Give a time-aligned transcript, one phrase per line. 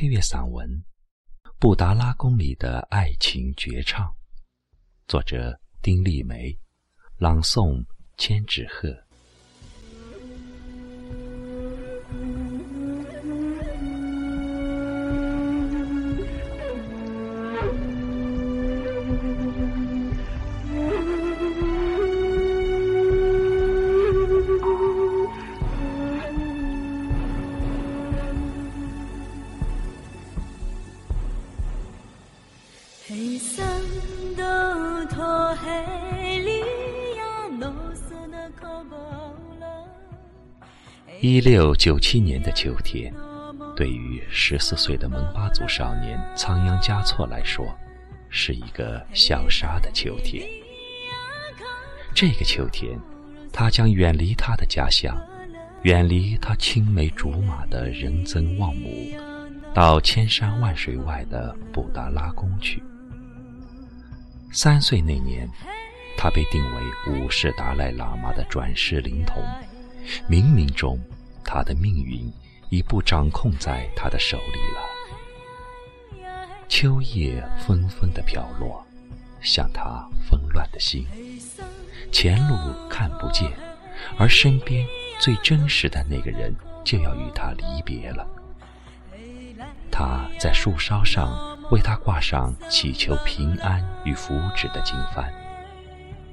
[0.00, 0.70] 配乐散文
[1.58, 4.06] 《布达拉宫里的爱情绝唱》，
[5.08, 6.56] 作者丁立梅，
[7.16, 7.84] 朗诵
[8.16, 9.07] 千纸鹤。
[41.20, 43.10] 一六九七年的秋天，
[43.74, 47.66] 对于十四岁的蒙巴族少年仓央嘉措来说，
[48.28, 50.46] 是一个小沙的秋天。
[52.14, 53.00] 这个秋天，
[53.50, 55.16] 他将远离他的家乡，
[55.80, 59.16] 远离他青梅竹马的仁增旺姆，
[59.72, 62.82] 到千山万水外的布达拉宫去。
[64.50, 65.48] 三岁那年，
[66.16, 69.42] 他被定为五世达赖喇嘛的转世灵童，
[70.28, 70.98] 冥冥中，
[71.44, 72.32] 他的命运
[72.70, 76.26] 已不掌控在他的手里了。
[76.66, 78.84] 秋叶纷纷的飘落，
[79.40, 81.06] 像他纷乱的心。
[82.10, 82.56] 前路
[82.88, 83.52] 看不见，
[84.18, 84.86] 而身边
[85.20, 86.54] 最真实的那个人
[86.84, 88.26] 就要与他离别了。
[89.90, 91.57] 他在树梢上。
[91.70, 95.30] 为他挂上祈求平安与福祉的经幡，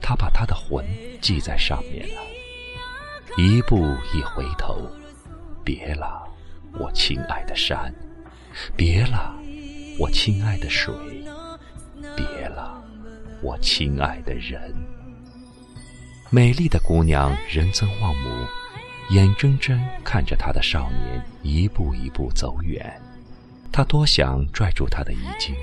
[0.00, 0.84] 他把他的魂
[1.20, 2.20] 系在上面了。
[3.38, 4.86] 一步一回头，
[5.64, 6.22] 别了，
[6.78, 7.90] 我亲爱的山；
[8.76, 9.34] 别了，
[9.98, 10.92] 我亲爱的水；
[12.14, 12.82] 别了，
[13.40, 14.74] 我亲爱的人。
[16.28, 18.46] 美丽的姑娘仁增旺姆，
[19.10, 23.00] 眼睁睁看着她的少年一步一步走远。
[23.72, 25.54] 他多想拽住她的衣襟，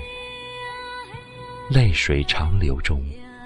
[1.70, 3.00] 泪水长流中，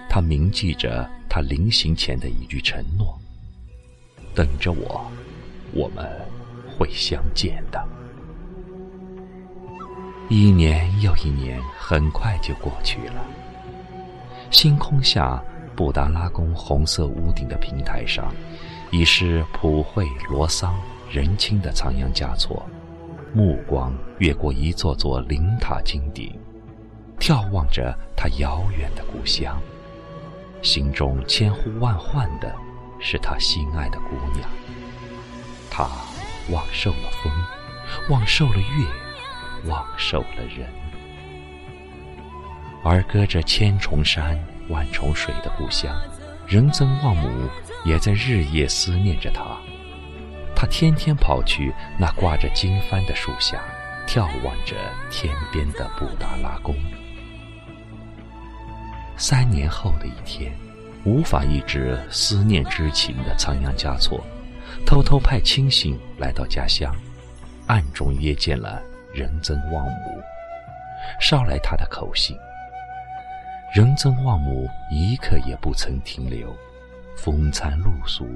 [0.09, 3.21] 他铭记着他临行前的一句承诺
[4.35, 5.05] ：“等着我，
[5.73, 6.11] 我们
[6.79, 7.87] 会相见的。”
[10.31, 13.23] 一年又一年，很快就过去了。
[14.51, 15.45] 星空下，
[15.77, 18.35] 布达拉宫红色屋顶的平台上，
[18.91, 20.75] 已是普惠罗桑
[21.11, 22.65] 人亲的仓央嘉措。
[23.35, 26.33] 目光越过一座座灵塔金顶，
[27.19, 29.61] 眺望着他遥远的故乡，
[30.63, 32.55] 心中千呼万唤的
[33.01, 34.49] 是他心爱的姑娘。
[35.69, 35.91] 他
[36.51, 37.33] 忘受了风，
[38.09, 40.69] 忘受了月，忘受了人，
[42.85, 45.93] 而隔着千重山、万重水的故乡，
[46.47, 47.29] 仁增旺姆
[47.85, 49.59] 也在日夜思念着他。
[50.65, 53.61] 他天天跑去那挂着经幡的树下，
[54.07, 54.75] 眺望着
[55.11, 56.75] 天边的布达拉宫。
[59.19, 60.51] 三年后的一天，
[61.05, 64.25] 无法抑制思念之情的仓央嘉措，
[64.87, 66.97] 偷偷派亲信来到家乡，
[67.67, 68.81] 暗中约见了
[69.13, 70.23] 仁增旺姆，
[71.21, 72.35] 捎来他的口信。
[73.75, 76.57] 仁增旺姆一刻也不曾停留，
[77.19, 78.27] 风餐露宿。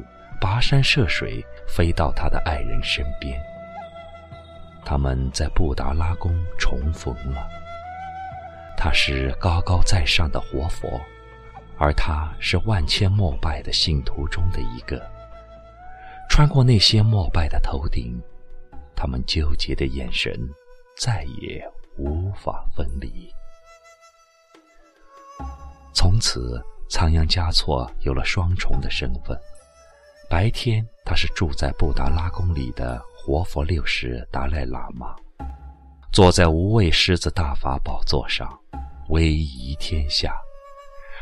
[0.40, 3.40] 跋山涉水，飞到他的爱人身边。
[4.84, 7.46] 他们在布达拉宫重逢了。
[8.76, 11.00] 他是高高在上的活佛，
[11.78, 15.04] 而他是万千膜拜的信徒中的一个。
[16.30, 18.22] 穿过那些膜拜的头顶，
[18.94, 20.38] 他们纠结的眼神
[20.96, 23.28] 再也无法分离。
[25.92, 29.36] 从此，仓央嘉措有了双重的身份。
[30.28, 35.16] 白天，他是住在布达拉宫里的活佛六世达赖喇嘛，
[36.12, 38.46] 坐在无畏狮子大法宝座上，
[39.08, 40.30] 威仪天下；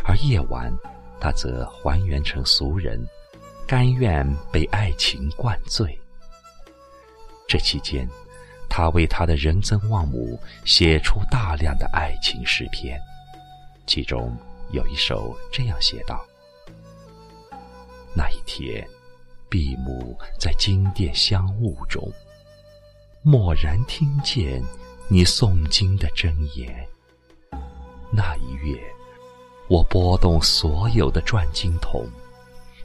[0.05, 0.77] 而夜晚，
[1.21, 3.01] 他则还原成俗人，
[3.65, 5.97] 甘愿被爱情灌醉。
[7.47, 8.09] 这期间，
[8.69, 13.01] 他为他的仁增旺姆写出大量的爱情诗篇，
[13.87, 14.37] 其中
[14.73, 16.21] 有一首这样写道
[18.13, 18.85] ：“那一天。”
[19.49, 22.13] 闭目在金殿香雾中，
[23.23, 24.63] 蓦然听见
[25.09, 26.87] 你诵经的真言。
[28.11, 28.79] 那一月，
[29.69, 32.05] 我拨动所有的转经筒，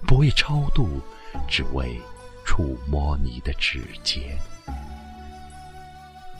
[0.08, 1.00] 不为超度，
[1.48, 2.00] 只为
[2.46, 4.38] 触摸你的指尖。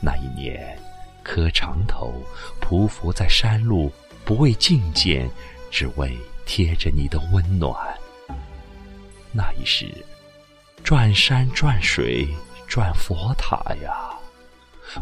[0.00, 0.78] 那一年，
[1.22, 2.14] 磕长头
[2.60, 3.90] 匍匐在山路，
[4.24, 5.28] 不为觐见，
[5.70, 6.16] 只为
[6.46, 7.76] 贴着你的温暖。
[9.32, 9.92] 那一时。
[10.82, 12.28] 转山转水
[12.66, 14.10] 转佛塔呀，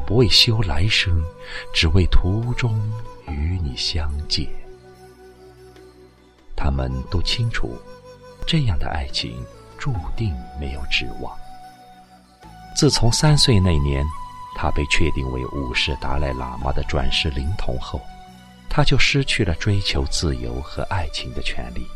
[0.07, 1.25] 不为修来生，
[1.73, 2.79] 只为途中
[3.27, 4.47] 与你相见。
[6.55, 7.77] 他们都清楚，
[8.47, 9.43] 这样的爱情
[9.79, 11.35] 注定没有指望。
[12.77, 14.05] 自从三岁那年，
[14.55, 18.01] 他被确定为五世达赖喇嘛的转世灵童后，
[18.69, 21.87] 他就失去了追求自由和爱情的权利。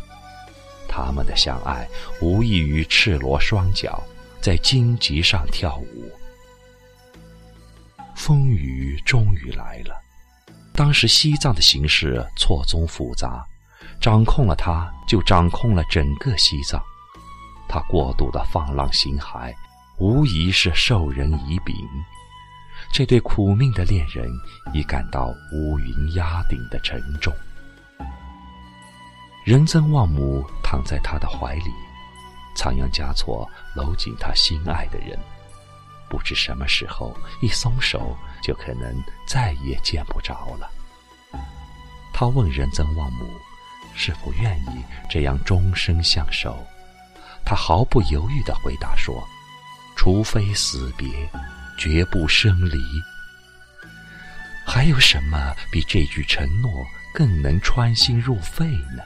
[0.95, 1.89] 他们的相爱
[2.21, 4.01] 无异于赤裸双脚
[4.41, 6.09] 在荆棘上跳舞。
[8.15, 10.01] 风雨终于来了。
[10.73, 13.45] 当时西藏的形势错综复杂，
[14.01, 16.81] 掌控了他，就掌控了整个西藏。
[17.69, 19.53] 他过度的放浪形骸，
[19.99, 21.75] 无疑是授人以柄。
[22.93, 24.31] 这对苦命的恋人
[24.73, 27.35] 已感到乌云压顶的沉重。
[29.45, 31.71] 仁增旺姆躺在他的怀里，
[32.55, 35.19] 仓央嘉措搂紧他心爱的人。
[36.09, 40.71] 不知什么时候一松手，就可能再也见不着了。
[42.11, 43.29] 他问仁增旺姆，
[43.95, 46.67] 是否愿意这样终生相守？
[47.45, 49.23] 他毫不犹豫地回答说
[49.95, 51.29] ：“除非死别，
[51.77, 52.79] 绝不生离。”
[54.67, 56.71] 还有什么比这句承诺
[57.13, 58.65] 更能穿心入肺
[58.97, 59.03] 呢？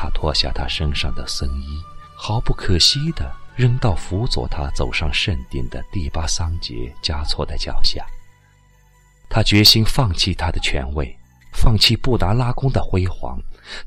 [0.00, 1.82] 他脱下他身上的僧衣，
[2.14, 3.28] 毫不可惜地。
[3.56, 8.06] 扔到辅佐他走上圣殿的第八桑杰加措的脚下。
[9.28, 11.12] 他决心放弃他的权位，
[11.52, 13.36] 放弃布达拉宫的辉煌。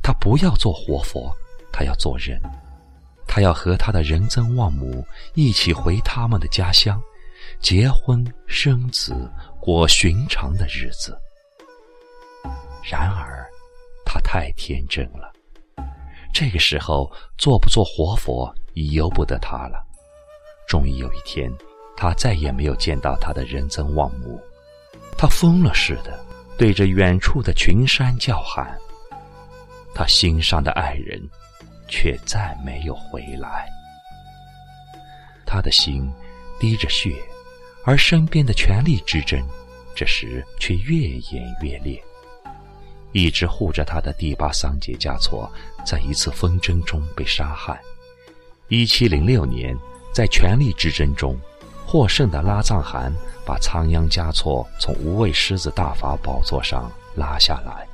[0.03, 1.33] 他不要做活佛，
[1.71, 2.37] 他要做人。
[3.25, 7.01] 他要和他的仁增旺姆一起回他们的家乡，
[7.61, 9.15] 结婚生子，
[9.61, 11.17] 过寻常的日子。
[12.83, 13.49] 然而，
[14.05, 15.30] 他太天真了。
[16.33, 18.53] 这个时候，做不做活佛？
[18.73, 19.85] 已由不得他了。
[20.67, 21.51] 终于有一天，
[21.97, 24.41] 他再也没有见到他的仁增旺姆。
[25.17, 26.17] 他疯了似的，
[26.57, 28.77] 对着远处的群山叫喊。
[29.93, 31.21] 他心上的爱人，
[31.89, 33.67] 却再没有回来。
[35.45, 36.09] 他的心
[36.57, 37.13] 滴着血，
[37.83, 39.45] 而身边的权力之争，
[39.93, 42.01] 这时却越演越烈。
[43.11, 45.51] 一直护着他的第八桑杰嘉措，
[45.85, 47.79] 在一次纷争中被杀害。
[48.67, 49.77] 一七零六年，
[50.13, 51.37] 在权力之争中，
[51.85, 53.13] 获胜的拉藏汗
[53.45, 57.85] 把仓央嘉措从无畏狮子大法宝座上拉下来。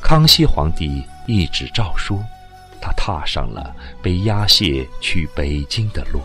[0.00, 2.20] 康熙皇帝一纸诏书，
[2.80, 6.20] 他踏上了被押解去北京的路。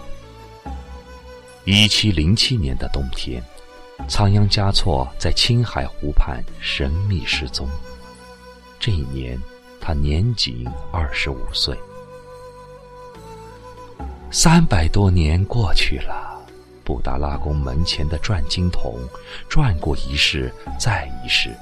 [1.65, 3.43] 一七零七年的冬天，
[4.07, 7.67] 仓央嘉措在青海湖畔神秘失踪。
[8.79, 9.41] 这一年，
[9.79, 11.77] 他年仅二十五岁。
[14.29, 16.39] 三百多年过去了，
[16.83, 18.99] 布达拉宫门前的转经筒
[19.49, 21.55] 转过一世再一世，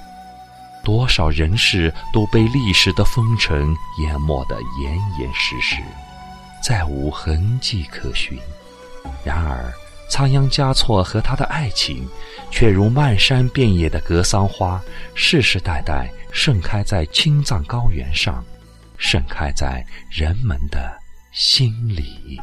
[0.84, 5.82] 多少人事都被历史的风尘淹没得严严实实，
[6.62, 8.38] 再无痕迹可寻。
[9.24, 9.72] 然而，
[10.10, 12.08] 仓央嘉措和他的爱情，
[12.52, 14.82] 却如漫山遍野的格桑花，
[15.14, 18.44] 世世代代盛开在青藏高原上，
[18.98, 20.98] 盛开在人们的
[21.32, 22.40] 心里。